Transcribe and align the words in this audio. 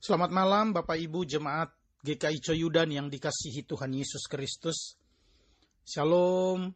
Selamat 0.00 0.32
malam 0.32 0.72
Bapak 0.72 0.96
Ibu 0.96 1.28
Jemaat 1.28 1.76
GKI 2.00 2.40
Coyudan 2.40 2.88
yang 2.88 3.12
dikasihi 3.12 3.68
Tuhan 3.68 3.92
Yesus 3.92 4.24
Kristus. 4.32 4.96
Shalom. 5.84 6.72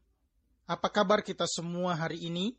Apa 0.68 0.92
kabar 0.92 1.24
kita 1.24 1.48
semua 1.48 1.96
hari 1.96 2.20
ini? 2.28 2.52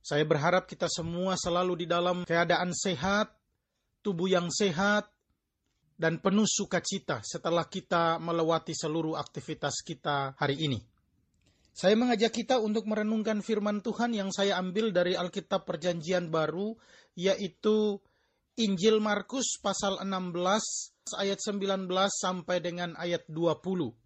Saya 0.00 0.24
berharap 0.24 0.64
kita 0.64 0.88
semua 0.88 1.36
selalu 1.36 1.84
di 1.84 1.86
dalam 1.92 2.24
keadaan 2.24 2.72
sehat, 2.72 3.36
tubuh 4.00 4.32
yang 4.32 4.48
sehat, 4.48 5.04
dan 6.00 6.16
penuh 6.24 6.48
sukacita 6.48 7.20
setelah 7.20 7.68
kita 7.68 8.16
melewati 8.24 8.72
seluruh 8.72 9.20
aktivitas 9.20 9.84
kita 9.84 10.32
hari 10.40 10.56
ini. 10.56 10.80
Saya 11.76 11.92
mengajak 11.92 12.32
kita 12.32 12.56
untuk 12.56 12.88
merenungkan 12.88 13.44
firman 13.44 13.84
Tuhan 13.84 14.16
yang 14.16 14.32
saya 14.32 14.56
ambil 14.56 14.96
dari 14.96 15.12
Alkitab 15.12 15.68
Perjanjian 15.68 16.32
Baru, 16.32 16.80
yaitu 17.12 18.00
Injil 18.60 19.00
Markus 19.00 19.56
pasal 19.56 20.04
16 20.04 21.16
ayat 21.16 21.40
19 21.40 21.88
sampai 22.12 22.60
dengan 22.60 22.92
ayat 23.00 23.24
20. 23.24 23.96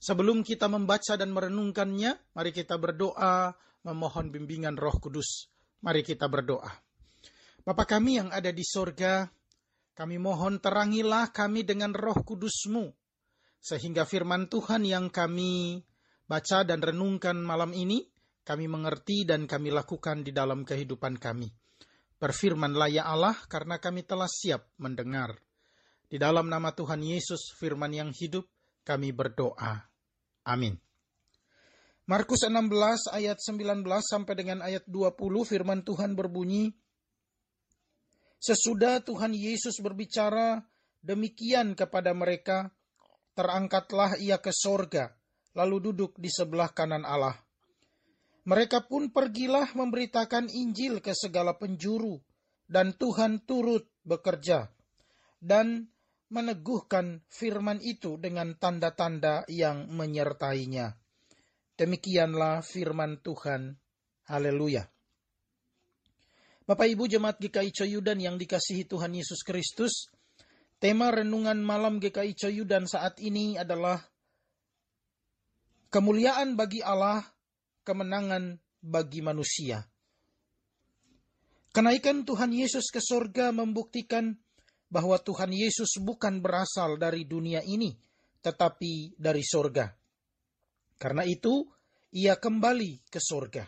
Sebelum 0.00 0.40
kita 0.40 0.72
membaca 0.72 1.20
dan 1.20 1.28
merenungkannya, 1.28 2.16
mari 2.32 2.50
kita 2.56 2.80
berdoa 2.80 3.52
memohon 3.84 4.32
bimbingan 4.32 4.80
Roh 4.80 4.96
Kudus. 4.96 5.52
Mari 5.84 6.00
kita 6.00 6.32
berdoa. 6.32 6.72
Bapa 7.60 7.84
kami 7.84 8.16
yang 8.16 8.32
ada 8.32 8.48
di 8.56 8.64
sorga, 8.64 9.28
kami 9.92 10.16
mohon 10.16 10.56
terangilah 10.56 11.28
kami 11.28 11.60
dengan 11.60 11.92
roh 11.92 12.16
kudusmu, 12.24 12.88
sehingga 13.60 14.08
firman 14.08 14.48
Tuhan 14.48 14.88
yang 14.88 15.12
kami 15.12 15.84
baca 16.24 16.64
dan 16.64 16.80
renungkan 16.80 17.36
malam 17.36 17.76
ini, 17.76 18.08
kami 18.48 18.64
mengerti 18.64 19.28
dan 19.28 19.44
kami 19.44 19.68
lakukan 19.68 20.24
di 20.24 20.32
dalam 20.32 20.64
kehidupan 20.64 21.20
kami. 21.20 21.52
Berfirmanlah 22.20 22.92
ya 22.92 23.08
Allah, 23.08 23.32
karena 23.48 23.80
kami 23.80 24.04
telah 24.04 24.28
siap 24.28 24.68
mendengar. 24.76 25.40
Di 26.04 26.20
dalam 26.20 26.52
nama 26.52 26.76
Tuhan 26.76 27.00
Yesus, 27.00 27.56
firman 27.56 27.96
yang 27.96 28.12
hidup, 28.12 28.44
kami 28.84 29.08
berdoa. 29.10 29.88
Amin. 30.44 30.76
Markus 32.04 32.42
16 32.42 33.14
ayat 33.14 33.38
19 33.38 33.86
sampai 34.02 34.34
dengan 34.34 34.58
ayat 34.66 34.84
20 34.84 35.16
firman 35.46 35.80
Tuhan 35.86 36.12
berbunyi, 36.12 36.74
Sesudah 38.40 39.04
Tuhan 39.04 39.36
Yesus 39.36 39.78
berbicara 39.84 40.64
demikian 41.04 41.76
kepada 41.76 42.16
mereka, 42.16 42.72
terangkatlah 43.36 44.16
ia 44.16 44.40
ke 44.40 44.48
sorga, 44.48 45.12
lalu 45.52 45.92
duduk 45.92 46.16
di 46.16 46.32
sebelah 46.32 46.72
kanan 46.72 47.04
Allah. 47.04 47.36
Mereka 48.48 48.88
pun 48.88 49.12
pergilah 49.12 49.76
memberitakan 49.76 50.48
Injil 50.48 51.04
ke 51.04 51.12
segala 51.12 51.60
penjuru, 51.60 52.16
dan 52.70 52.94
Tuhan 52.94 53.44
turut 53.44 53.90
bekerja 54.06 54.70
dan 55.42 55.90
meneguhkan 56.30 57.26
firman 57.26 57.82
itu 57.82 58.14
dengan 58.16 58.54
tanda-tanda 58.54 59.42
yang 59.50 59.90
menyertainya. 59.90 60.94
Demikianlah 61.74 62.62
firman 62.62 63.18
Tuhan. 63.18 63.74
Haleluya. 64.30 64.86
Bapak 66.70 66.86
Ibu 66.86 67.10
Jemaat 67.10 67.42
GKI 67.42 67.74
Coyudan 67.74 68.22
yang 68.22 68.38
dikasihi 68.38 68.86
Tuhan 68.86 69.10
Yesus 69.10 69.42
Kristus, 69.42 70.06
tema 70.78 71.10
renungan 71.10 71.58
malam 71.58 71.98
GKI 71.98 72.38
Coyudan 72.38 72.86
saat 72.86 73.18
ini 73.18 73.58
adalah 73.58 73.98
kemuliaan 75.90 76.54
bagi 76.54 76.78
Allah 76.78 77.26
kemenangan 77.90 78.62
bagi 78.78 79.18
manusia. 79.18 79.82
Kenaikan 81.74 82.22
Tuhan 82.22 82.54
Yesus 82.54 82.86
ke 82.94 83.02
sorga 83.02 83.50
membuktikan 83.50 84.38
bahwa 84.86 85.18
Tuhan 85.18 85.50
Yesus 85.50 85.98
bukan 85.98 86.38
berasal 86.38 87.02
dari 87.02 87.26
dunia 87.26 87.66
ini, 87.66 87.90
tetapi 88.42 89.18
dari 89.18 89.42
sorga. 89.42 89.90
Karena 90.98 91.26
itu, 91.26 91.66
ia 92.14 92.38
kembali 92.38 93.10
ke 93.10 93.18
sorga. 93.18 93.66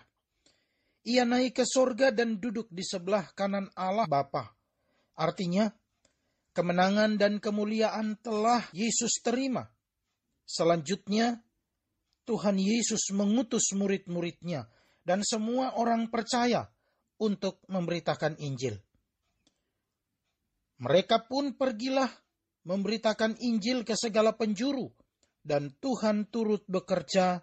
Ia 1.02 1.26
naik 1.26 1.62
ke 1.62 1.64
sorga 1.66 2.14
dan 2.14 2.38
duduk 2.38 2.70
di 2.70 2.86
sebelah 2.86 3.26
kanan 3.34 3.70
Allah 3.74 4.06
Bapa. 4.06 4.54
Artinya, 5.18 5.66
kemenangan 6.54 7.18
dan 7.18 7.42
kemuliaan 7.42 8.18
telah 8.22 8.66
Yesus 8.70 9.18
terima. 9.18 9.66
Selanjutnya, 10.46 11.42
Tuhan 12.22 12.58
Yesus 12.58 13.10
mengutus 13.10 13.74
murid-muridnya 13.74 14.70
dan 15.02 15.26
semua 15.26 15.74
orang 15.74 16.08
percaya 16.08 16.70
untuk 17.18 17.62
memberitakan 17.70 18.38
Injil. 18.38 18.78
Mereka 20.82 21.30
pun 21.30 21.54
pergilah 21.54 22.10
memberitakan 22.66 23.38
Injil 23.38 23.86
ke 23.86 23.94
segala 23.94 24.34
penjuru, 24.34 24.90
dan 25.42 25.74
Tuhan 25.78 26.30
turut 26.30 26.62
bekerja 26.66 27.42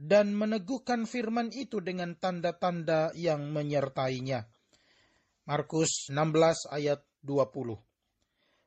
dan 0.00 0.34
meneguhkan 0.34 1.06
firman 1.06 1.50
itu 1.54 1.82
dengan 1.82 2.14
tanda-tanda 2.18 3.14
yang 3.14 3.50
menyertainya. 3.50 4.46
Markus 5.46 6.10
16 6.10 6.70
ayat 6.70 7.02
20. 7.26 7.78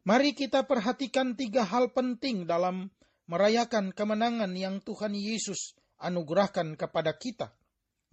Mari 0.04 0.36
kita 0.36 0.68
perhatikan 0.68 1.34
tiga 1.40 1.64
hal 1.64 1.96
penting 1.96 2.44
dalam 2.44 2.92
merayakan 3.28 3.96
kemenangan 3.96 4.52
yang 4.56 4.84
Tuhan 4.84 5.16
Yesus 5.16 5.78
anugerahkan 6.02 6.76
kepada 6.76 7.16
kita. 7.16 7.56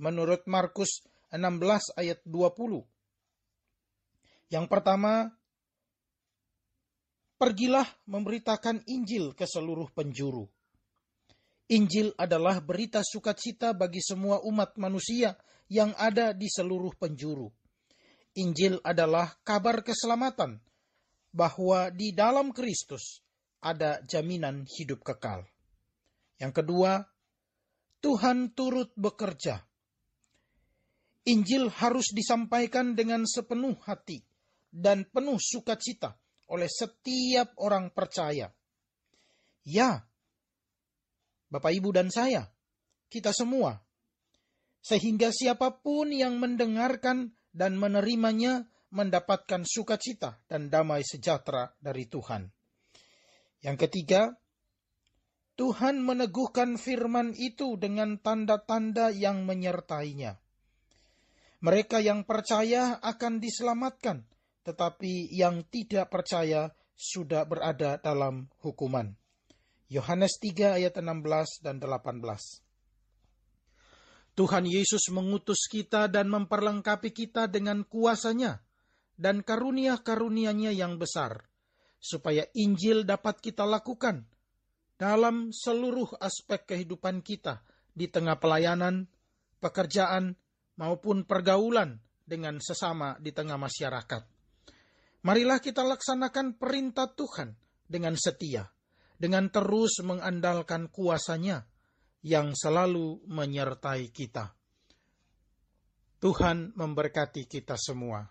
Menurut 0.01 0.47
Markus 0.49 1.05
16 1.31 1.99
ayat 1.99 2.19
20. 2.25 2.83
Yang 4.51 4.67
pertama, 4.67 5.31
pergilah 7.39 7.87
memberitakan 8.11 8.83
Injil 8.91 9.37
ke 9.37 9.47
seluruh 9.47 9.93
penjuru. 9.95 10.49
Injil 11.71 12.11
adalah 12.19 12.59
berita 12.59 12.99
sukacita 12.99 13.71
bagi 13.71 14.03
semua 14.03 14.43
umat 14.43 14.75
manusia 14.75 15.39
yang 15.71 15.95
ada 15.95 16.35
di 16.35 16.51
seluruh 16.51 16.91
penjuru. 16.99 17.47
Injil 18.35 18.83
adalah 18.83 19.39
kabar 19.47 19.87
keselamatan 19.87 20.59
bahwa 21.31 21.95
di 21.95 22.11
dalam 22.11 22.51
Kristus 22.51 23.23
ada 23.61 24.01
jaminan 24.09 24.65
hidup 24.65 25.05
kekal. 25.05 25.45
Yang 26.41 26.65
kedua, 26.65 27.05
Tuhan 28.01 28.57
turut 28.57 28.93
bekerja. 28.97 29.61
Injil 31.29 31.69
harus 31.69 32.17
disampaikan 32.17 32.97
dengan 32.97 33.29
sepenuh 33.29 33.77
hati 33.85 34.25
dan 34.73 35.05
penuh 35.05 35.37
sukacita 35.37 36.17
oleh 36.49 36.67
setiap 36.67 37.53
orang 37.61 37.93
percaya. 37.93 38.49
Ya, 39.69 40.01
Bapak, 41.53 41.77
Ibu, 41.77 41.93
dan 41.93 42.09
saya, 42.09 42.49
kita 43.13 43.37
semua, 43.37 43.77
sehingga 44.81 45.29
siapa 45.29 45.83
pun 45.85 46.09
yang 46.09 46.41
mendengarkan 46.41 47.37
dan 47.53 47.77
menerimanya 47.77 48.65
mendapatkan 48.91 49.63
sukacita 49.67 50.41
dan 50.49 50.73
damai 50.73 51.05
sejahtera 51.05 51.75
dari 51.79 52.09
Tuhan. 52.09 52.60
Yang 53.61 53.77
ketiga, 53.89 54.41
Tuhan 55.61 56.01
meneguhkan 56.01 56.81
firman 56.81 57.37
itu 57.37 57.77
dengan 57.77 58.17
tanda-tanda 58.17 59.13
yang 59.13 59.45
menyertainya. 59.45 60.41
Mereka 61.61 62.01
yang 62.01 62.25
percaya 62.25 62.97
akan 63.05 63.37
diselamatkan, 63.37 64.25
tetapi 64.65 65.29
yang 65.37 65.69
tidak 65.69 66.09
percaya 66.09 66.73
sudah 66.97 67.45
berada 67.45 68.01
dalam 68.01 68.49
hukuman. 68.65 69.13
Yohanes 69.93 70.41
3 70.41 70.81
ayat 70.81 70.97
16 70.97 71.61
dan 71.61 71.77
18. 71.77 72.65
Tuhan 74.33 74.65
Yesus 74.65 75.13
mengutus 75.13 75.69
kita 75.69 76.09
dan 76.09 76.33
memperlengkapi 76.33 77.13
kita 77.13 77.53
dengan 77.53 77.85
kuasanya 77.85 78.65
dan 79.21 79.45
karunia-karunianya 79.45 80.73
yang 80.73 80.97
besar 80.97 81.50
supaya 82.01 82.49
Injil 82.57 83.05
dapat 83.05 83.45
kita 83.45 83.69
lakukan 83.69 84.25
dalam 84.97 85.53
seluruh 85.53 86.17
aspek 86.19 86.65
kehidupan 86.65 87.21
kita 87.21 87.61
di 87.93 88.09
tengah 88.09 88.41
pelayanan, 88.41 89.05
pekerjaan, 89.61 90.35
maupun 90.81 91.29
pergaulan 91.29 92.01
dengan 92.25 92.57
sesama 92.57 93.21
di 93.21 93.37
tengah 93.37 93.61
masyarakat. 93.61 94.23
Marilah 95.21 95.61
kita 95.61 95.85
laksanakan 95.85 96.57
perintah 96.57 97.13
Tuhan 97.13 97.53
dengan 97.85 98.17
setia, 98.17 98.65
dengan 99.21 99.53
terus 99.53 100.01
mengandalkan 100.01 100.89
kuasanya 100.89 101.69
yang 102.25 102.57
selalu 102.57 103.21
menyertai 103.29 104.09
kita. 104.09 104.57
Tuhan 106.21 106.73
memberkati 106.77 107.45
kita 107.45 107.77
semua. 107.77 108.25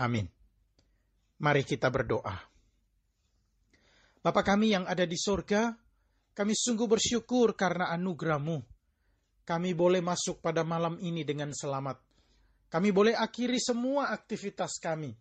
Amin. 0.00 0.28
Mari 1.40 1.64
kita 1.64 1.92
berdoa. 1.92 2.55
Bapa 4.26 4.42
kami 4.42 4.74
yang 4.74 4.82
ada 4.90 5.06
di 5.06 5.14
sorga, 5.14 5.70
kami 6.34 6.50
sungguh 6.50 6.90
bersyukur 6.90 7.54
karena 7.54 7.94
anugerahmu. 7.94 8.58
Kami 9.46 9.70
boleh 9.70 10.02
masuk 10.02 10.42
pada 10.42 10.66
malam 10.66 10.98
ini 10.98 11.22
dengan 11.22 11.54
selamat. 11.54 12.02
Kami 12.66 12.90
boleh 12.90 13.14
akhiri 13.14 13.62
semua 13.62 14.10
aktivitas 14.10 14.82
kami. 14.82 15.14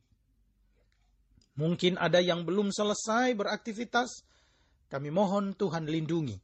Mungkin 1.62 2.02
ada 2.02 2.18
yang 2.18 2.50
belum 2.50 2.74
selesai 2.74 3.38
beraktivitas, 3.38 4.25
kami 4.90 5.13
mohon 5.13 5.54
Tuhan 5.54 5.86
lindungi. 5.86 6.42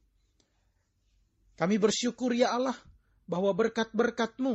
Kami 1.58 1.82
bersyukur 1.82 2.30
ya 2.30 2.54
Allah 2.54 2.78
bahwa 3.26 3.50
berkat-berkat-Mu 3.58 4.54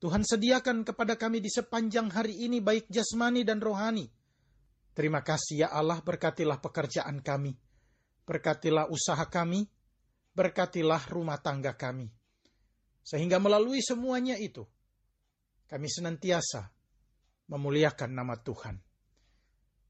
Tuhan 0.00 0.24
sediakan 0.24 0.88
kepada 0.88 1.20
kami 1.20 1.44
di 1.44 1.52
sepanjang 1.52 2.08
hari 2.08 2.40
ini 2.40 2.64
baik 2.64 2.88
jasmani 2.88 3.44
dan 3.44 3.60
rohani. 3.60 4.15
Terima 4.96 5.20
kasih 5.20 5.60
ya 5.60 5.68
Allah 5.68 6.00
berkatilah 6.00 6.56
pekerjaan 6.56 7.20
kami. 7.20 7.52
Berkatilah 8.24 8.88
usaha 8.88 9.28
kami. 9.28 9.68
Berkatilah 10.32 11.12
rumah 11.12 11.36
tangga 11.44 11.76
kami. 11.76 12.08
Sehingga 13.04 13.36
melalui 13.36 13.84
semuanya 13.84 14.40
itu, 14.40 14.64
kami 15.68 15.86
senantiasa 15.86 16.72
memuliakan 17.52 18.10
nama 18.10 18.40
Tuhan. 18.40 18.76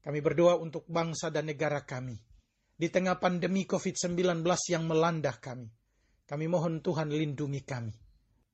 Kami 0.03 0.19
berdoa 0.19 0.59
untuk 0.59 0.83
bangsa 0.91 1.31
dan 1.31 1.47
negara 1.47 1.87
kami. 1.87 2.19
Di 2.77 2.91
tengah 2.91 3.17
pandemi 3.17 3.65
COVID-19 3.65 4.43
yang 4.69 4.85
melanda 4.85 5.33
kami. 5.33 5.71
Kami 6.27 6.45
mohon 6.51 6.83
Tuhan 6.83 7.09
lindungi 7.09 7.63
kami. 7.63 7.95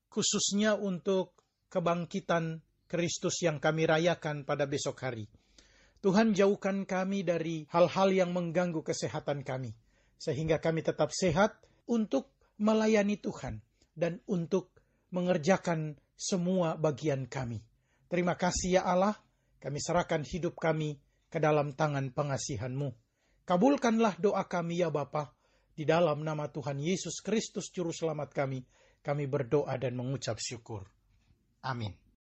Khususnya 0.06 0.78
untuk 0.78 1.34
kebangkitan 1.66 2.62
Kristus 2.86 3.42
yang 3.42 3.58
kami 3.58 3.90
rayakan 3.90 4.46
pada 4.46 4.64
besok 4.70 5.02
hari. 5.02 5.26
Tuhan 6.04 6.36
jauhkan 6.36 6.84
kami 6.84 7.24
dari 7.24 7.64
hal-hal 7.72 8.12
yang 8.12 8.36
mengganggu 8.36 8.84
kesehatan 8.84 9.40
kami. 9.40 9.72
Sehingga 10.20 10.60
kami 10.60 10.84
tetap 10.84 11.08
sehat 11.08 11.56
untuk 11.88 12.28
melayani 12.60 13.16
Tuhan. 13.16 13.64
Dan 13.96 14.20
untuk 14.28 14.68
mengerjakan 15.16 15.96
semua 16.12 16.76
bagian 16.76 17.24
kami. 17.24 17.64
Terima 18.12 18.36
kasih 18.36 18.76
ya 18.76 18.82
Allah, 18.84 19.16
kami 19.64 19.80
serahkan 19.80 20.28
hidup 20.28 20.60
kami 20.60 21.00
ke 21.32 21.40
dalam 21.40 21.72
tangan 21.72 22.12
pengasihanmu. 22.12 22.92
Kabulkanlah 23.48 24.20
doa 24.20 24.44
kami 24.44 24.84
ya 24.84 24.92
Bapa, 24.92 25.32
di 25.72 25.88
dalam 25.88 26.20
nama 26.20 26.52
Tuhan 26.52 26.84
Yesus 26.84 27.24
Kristus 27.24 27.72
Juru 27.72 27.96
Selamat 27.96 28.28
kami, 28.36 28.60
kami 29.00 29.24
berdoa 29.24 29.72
dan 29.80 29.96
mengucap 29.96 30.36
syukur. 30.36 30.84
Amin. 31.64 32.03